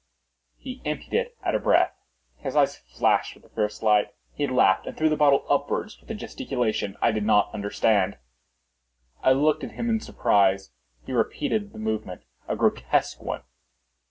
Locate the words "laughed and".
4.47-4.97